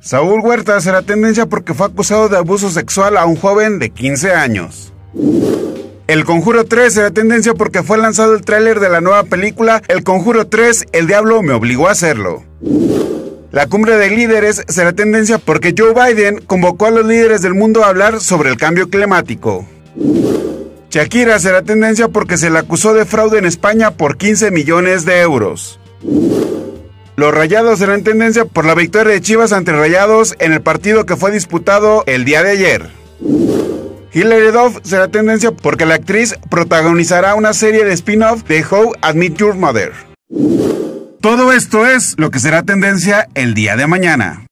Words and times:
Saúl 0.00 0.40
Huerta 0.40 0.80
será 0.80 1.02
tendencia 1.02 1.46
porque 1.46 1.74
fue 1.74 1.86
acusado 1.86 2.28
de 2.28 2.36
abuso 2.36 2.70
sexual 2.70 3.16
a 3.16 3.26
un 3.26 3.34
joven 3.34 3.80
de 3.80 3.90
15 3.90 4.32
años. 4.32 4.92
El 6.06 6.24
Conjuro 6.24 6.64
3 6.64 6.94
será 6.94 7.10
tendencia 7.10 7.54
porque 7.54 7.82
fue 7.82 7.98
lanzado 7.98 8.34
el 8.34 8.42
tráiler 8.42 8.78
de 8.78 8.88
la 8.88 9.00
nueva 9.00 9.24
película 9.24 9.82
El 9.88 10.04
Conjuro 10.04 10.46
3, 10.46 10.86
El 10.92 11.08
Diablo 11.08 11.42
me 11.42 11.54
obligó 11.54 11.88
a 11.88 11.92
hacerlo. 11.92 12.44
La 13.50 13.66
cumbre 13.66 13.96
de 13.96 14.10
líderes 14.10 14.62
será 14.68 14.92
tendencia 14.92 15.38
porque 15.38 15.74
Joe 15.76 15.92
Biden 15.92 16.38
convocó 16.46 16.86
a 16.86 16.90
los 16.90 17.04
líderes 17.04 17.42
del 17.42 17.54
mundo 17.54 17.82
a 17.82 17.88
hablar 17.88 18.20
sobre 18.20 18.50
el 18.50 18.56
cambio 18.56 18.88
climático. 18.88 19.66
Shakira 20.90 21.38
será 21.38 21.62
tendencia 21.62 22.08
porque 22.08 22.38
se 22.38 22.50
le 22.50 22.58
acusó 22.58 22.94
de 22.94 23.04
fraude 23.04 23.38
en 23.38 23.44
España 23.44 23.90
por 23.90 24.16
15 24.16 24.50
millones 24.50 25.04
de 25.04 25.20
euros. 25.20 25.78
Los 27.16 27.34
Rayados 27.34 27.80
serán 27.80 28.04
tendencia 28.04 28.44
por 28.44 28.64
la 28.64 28.74
victoria 28.74 29.12
de 29.12 29.20
Chivas 29.20 29.52
ante 29.52 29.72
Rayados 29.72 30.34
en 30.38 30.52
el 30.52 30.62
partido 30.62 31.04
que 31.04 31.16
fue 31.16 31.30
disputado 31.30 32.04
el 32.06 32.24
día 32.24 32.42
de 32.42 32.52
ayer. 32.52 32.90
Hilary 34.12 34.50
Duff 34.50 34.78
será 34.82 35.08
tendencia 35.08 35.52
porque 35.52 35.84
la 35.84 35.96
actriz 35.96 36.34
protagonizará 36.48 37.34
una 37.34 37.52
serie 37.52 37.84
de 37.84 37.92
spin-off 37.92 38.44
de 38.44 38.64
How 38.64 38.92
Meet 39.14 39.36
Your 39.36 39.54
Mother. 39.54 39.92
Todo 41.20 41.52
esto 41.52 41.86
es 41.86 42.14
lo 42.16 42.30
que 42.30 42.38
será 42.38 42.62
tendencia 42.62 43.28
el 43.34 43.52
día 43.52 43.76
de 43.76 43.86
mañana. 43.86 44.47